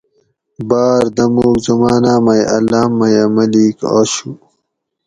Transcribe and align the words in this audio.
باۤر 0.69 1.03
دموگ 1.15 1.55
زماناۤ 1.65 2.19
مئ 2.25 2.41
اۤ 2.55 2.59
لاۤم 2.71 2.91
مئ 2.99 3.15
اۤ 3.23 3.29
ملیک 3.35 3.77
آشو 3.97 4.29